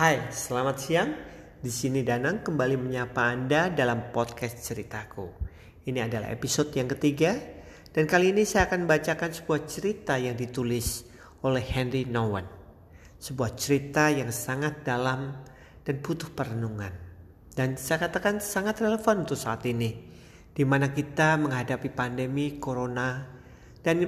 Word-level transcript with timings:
Hai, 0.00 0.32
selamat 0.32 0.76
siang. 0.80 1.12
Di 1.60 1.68
sini 1.68 2.00
Danang 2.00 2.40
kembali 2.40 2.72
menyapa 2.80 3.20
Anda 3.20 3.68
dalam 3.68 4.08
podcast 4.08 4.56
ceritaku. 4.64 5.28
Ini 5.84 6.08
adalah 6.08 6.32
episode 6.32 6.72
yang 6.72 6.88
ketiga 6.88 7.36
dan 7.92 8.08
kali 8.08 8.32
ini 8.32 8.48
saya 8.48 8.64
akan 8.64 8.88
bacakan 8.88 9.28
sebuah 9.28 9.68
cerita 9.68 10.16
yang 10.16 10.40
ditulis 10.40 11.04
oleh 11.44 11.60
Henry 11.60 12.08
Nowen. 12.08 12.48
Sebuah 13.20 13.52
cerita 13.60 14.08
yang 14.08 14.32
sangat 14.32 14.88
dalam 14.88 15.36
dan 15.84 16.00
butuh 16.00 16.32
perenungan. 16.32 16.96
Dan 17.52 17.76
saya 17.76 18.08
katakan 18.08 18.40
sangat 18.40 18.80
relevan 18.80 19.28
untuk 19.28 19.36
saat 19.36 19.68
ini. 19.68 20.00
Di 20.48 20.64
mana 20.64 20.88
kita 20.96 21.36
menghadapi 21.36 21.92
pandemi 21.92 22.56
corona 22.56 23.20
dan 23.84 24.00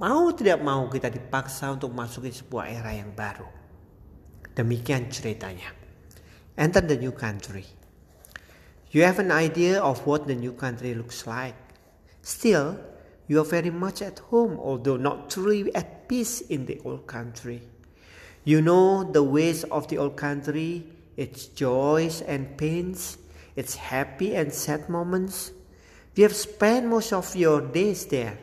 mau 0.00 0.32
tidak 0.32 0.64
mau 0.64 0.88
kita 0.88 1.12
dipaksa 1.12 1.76
untuk 1.76 1.92
masukin 1.92 2.32
sebuah 2.32 2.72
era 2.72 2.96
yang 2.96 3.12
baru. 3.12 3.65
Demikian 4.56 5.12
ceritanya. 5.12 5.70
Enter 6.56 6.80
the 6.80 6.96
new 6.96 7.12
country. 7.12 7.64
You 8.90 9.04
have 9.04 9.20
an 9.20 9.30
idea 9.30 9.78
of 9.84 10.06
what 10.08 10.26
the 10.26 10.34
new 10.34 10.52
country 10.52 10.94
looks 10.94 11.26
like. 11.26 11.54
Still, 12.22 12.80
you 13.28 13.38
are 13.40 13.44
very 13.44 13.70
much 13.70 14.00
at 14.00 14.18
home, 14.32 14.58
although 14.58 14.96
not 14.96 15.28
truly 15.28 15.68
at 15.74 16.08
peace 16.08 16.40
in 16.40 16.64
the 16.64 16.80
old 16.84 17.06
country. 17.06 17.60
You 18.44 18.62
know 18.62 19.04
the 19.04 19.22
ways 19.22 19.64
of 19.64 19.88
the 19.88 19.98
old 19.98 20.16
country, 20.16 20.88
its 21.16 21.46
joys 21.52 22.22
and 22.22 22.56
pains, 22.56 23.18
its 23.54 23.76
happy 23.76 24.34
and 24.34 24.48
sad 24.50 24.88
moments. 24.88 25.52
You 26.16 26.24
have 26.24 26.34
spent 26.34 26.86
most 26.86 27.12
of 27.12 27.36
your 27.36 27.60
days 27.60 28.06
there 28.06 28.38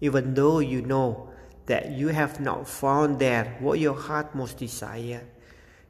even 0.00 0.34
though 0.34 0.60
you 0.60 0.82
know 0.82 1.30
that 1.66 1.90
you 1.90 2.08
have 2.08 2.40
not 2.40 2.68
found 2.68 3.18
there 3.18 3.56
what 3.60 3.78
your 3.78 3.94
heart 3.94 4.34
most 4.34 4.58
desire, 4.58 5.22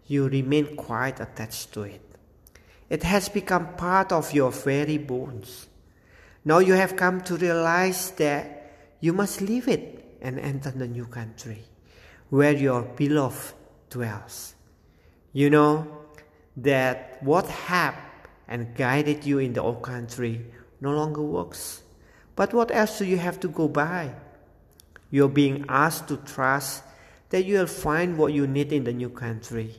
you 0.09 0.28
remain 0.28 0.75
quite 0.75 1.20
attached 1.20 1.73
to 1.75 1.83
it. 1.83 2.03
It 2.91 3.03
has 3.03 3.28
become 3.28 3.75
part 3.77 4.11
of 4.11 4.33
your 4.33 4.51
very 4.51 4.98
bones. 4.98 5.69
Now 6.45 6.59
you 6.59 6.73
have 6.73 6.97
come 6.97 7.20
to 7.23 7.37
realize 7.37 8.11
that 8.12 8.73
you 9.01 9.12
must 9.12 9.41
leave 9.41 9.69
it 9.69 10.17
and 10.20 10.41
enter 10.41 10.70
the 10.70 10.89
new 10.89 11.06
country 11.06 11.62
where 12.31 12.53
your 12.53 12.83
beloved 12.83 13.55
dwells. 13.91 14.55
You 15.33 15.51
know 15.51 15.86
that 16.56 17.23
what 17.23 17.47
helped 17.47 17.98
and 18.48 18.75
guided 18.75 19.25
you 19.25 19.39
in 19.39 19.53
the 19.53 19.62
old 19.62 19.83
country 19.83 20.47
no 20.81 20.92
longer 20.92 21.23
works. 21.23 21.83
But 22.34 22.55
what 22.55 22.70
else 22.70 22.98
do 22.98 23.05
you 23.05 23.19
have 23.19 23.39
to 23.41 23.48
go 23.48 23.69
by? 23.69 24.14
You're 25.11 25.29
being 25.29 25.64
asked 25.69 26.09
to 26.09 26.17
trust 26.19 26.83
that 27.31 27.45
you'll 27.45 27.67
find 27.67 28.17
what 28.17 28.33
you 28.33 28.47
need 28.47 28.73
in 28.73 28.84
the 28.84 28.92
new 28.92 29.11
country. 29.11 29.75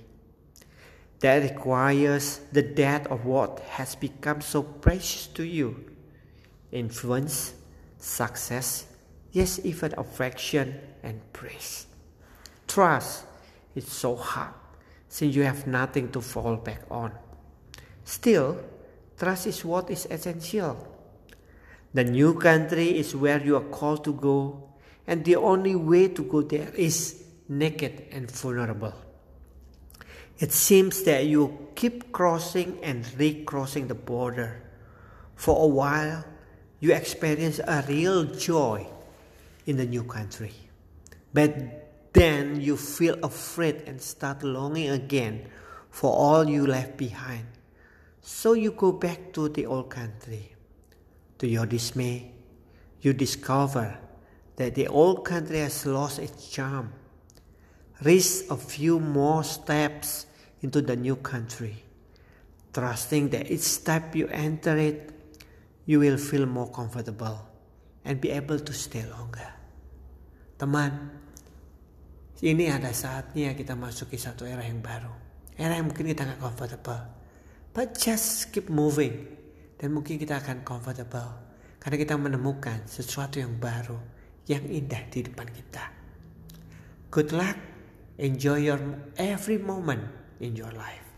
That 1.19 1.43
requires 1.43 2.39
the 2.51 2.61
death 2.61 3.07
of 3.07 3.25
what 3.25 3.59
has 3.71 3.95
become 3.95 4.41
so 4.41 4.63
precious 4.63 5.27
to 5.27 5.43
you 5.43 5.85
influence, 6.71 7.53
success, 7.97 8.85
yes, 9.31 9.59
even 9.63 9.93
affection 9.97 10.79
and 11.03 11.19
praise. 11.33 11.87
Trust 12.67 13.25
is 13.75 13.87
so 13.87 14.15
hard 14.15 14.53
since 15.07 15.35
you 15.35 15.43
have 15.43 15.65
nothing 15.65 16.11
to 16.11 16.21
fall 16.21 16.55
back 16.55 16.83
on. 16.91 17.11
Still, 18.03 18.59
trust 19.17 19.47
is 19.47 19.65
what 19.65 19.89
is 19.89 20.05
essential. 20.09 20.87
The 21.93 22.03
new 22.03 22.35
country 22.35 22.97
is 22.97 23.15
where 23.15 23.43
you 23.43 23.55
are 23.55 23.69
called 23.73 24.03
to 24.03 24.13
go, 24.13 24.69
and 25.07 25.25
the 25.25 25.35
only 25.37 25.75
way 25.75 26.09
to 26.09 26.23
go 26.23 26.43
there 26.43 26.69
is 26.75 27.23
naked 27.47 28.05
and 28.11 28.29
vulnerable. 28.29 28.93
It 30.39 30.53
seems 30.53 31.03
that 31.03 31.25
you 31.25 31.67
keep 31.75 32.13
crossing 32.13 32.79
and 32.81 33.05
recrossing 33.19 33.87
the 33.87 33.95
border. 33.95 34.63
For 35.35 35.65
a 35.65 35.67
while, 35.67 36.23
you 36.79 36.93
experience 36.93 37.59
a 37.59 37.83
real 37.89 38.23
joy 38.23 38.87
in 39.65 39.75
the 39.75 39.85
new 39.85 40.03
country. 40.03 40.53
But 41.33 42.13
then 42.13 42.61
you 42.61 42.77
feel 42.77 43.19
afraid 43.21 43.83
and 43.85 44.01
start 44.01 44.41
longing 44.41 44.89
again 44.89 45.49
for 45.91 46.11
all 46.11 46.49
you 46.49 46.65
left 46.65 46.95
behind. 46.95 47.45
So 48.21 48.53
you 48.53 48.71
go 48.71 48.93
back 48.93 49.33
to 49.33 49.49
the 49.49 49.65
old 49.65 49.89
country. 49.89 50.55
To 51.39 51.47
your 51.47 51.65
dismay, 51.65 52.31
you 53.01 53.11
discover 53.11 53.97
that 54.55 54.75
the 54.75 54.87
old 54.87 55.25
country 55.25 55.59
has 55.59 55.85
lost 55.85 56.19
its 56.19 56.49
charm. 56.49 56.93
Risk 58.01 58.49
a 58.49 58.55
few 58.55 58.99
more 59.01 59.43
steps 59.43 60.25
into 60.61 60.83
the 60.83 60.95
new 60.95 61.15
country, 61.19 61.79
trusting 62.73 63.29
that 63.31 63.47
each 63.47 63.63
step 63.63 64.15
you 64.15 64.27
enter 64.27 64.75
it, 64.75 65.11
you 65.87 65.99
will 65.99 66.17
feel 66.17 66.45
more 66.45 66.67
comfortable 66.69 67.47
and 68.03 68.19
be 68.19 68.29
able 68.31 68.59
to 68.59 68.73
stay 68.75 69.03
longer. 69.07 69.47
Teman, 70.59 70.91
ini 72.43 72.67
ada 72.67 72.91
saatnya 72.91 73.55
kita 73.55 73.79
masuki 73.79 74.19
satu 74.19 74.43
era 74.43 74.63
yang 74.63 74.83
baru. 74.83 75.11
Era 75.55 75.79
yang 75.79 75.87
mungkin 75.87 76.11
kita 76.11 76.27
nggak 76.27 76.39
comfortable. 76.43 77.03
But 77.71 77.95
just 77.95 78.51
keep 78.51 78.67
moving 78.67 79.27
dan 79.79 79.95
mungkin 79.95 80.19
kita 80.19 80.43
akan 80.43 80.67
comfortable 80.67 81.47
karena 81.79 81.95
kita 81.95 82.19
menemukan 82.19 82.83
sesuatu 82.91 83.39
yang 83.39 83.55
baru 83.55 83.95
yang 84.51 84.67
indah 84.67 85.07
di 85.07 85.23
depan 85.23 85.47
kita. 85.47 85.83
Good 87.07 87.31
luck, 87.31 87.55
enjoy 88.19 88.67
your 88.67 88.81
every 89.15 89.55
moment 89.55 90.18
in 90.39 90.55
your 90.55 90.71
life. 90.71 91.08